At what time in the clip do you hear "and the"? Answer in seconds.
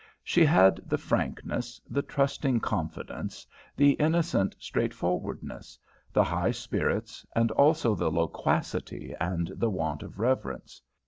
9.19-9.69